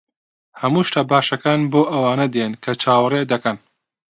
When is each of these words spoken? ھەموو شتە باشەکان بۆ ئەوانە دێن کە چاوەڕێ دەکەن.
ھەموو 0.61 0.81
شتە 0.87 1.01
باشەکان 1.11 1.59
بۆ 1.71 1.81
ئەوانە 1.91 2.27
دێن 2.33 2.51
کە 2.63 2.71
چاوەڕێ 2.81 3.21
دەکەن. 3.31 3.57